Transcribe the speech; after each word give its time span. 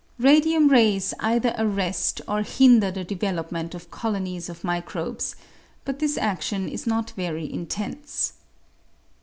Radium 0.17 0.67
rays 0.67 1.13
either 1.19 1.53
arrest 1.59 2.21
or 2.27 2.41
hinder 2.41 2.89
the 2.89 3.03
development 3.03 3.75
of 3.75 3.91
colonies 3.91 4.49
of 4.49 4.63
microbes, 4.63 5.35
but 5.85 5.99
this 5.99 6.17
adion 6.17 6.67
is 6.67 6.87
not 6.87 7.11
very 7.11 7.45
intense. 7.53 8.33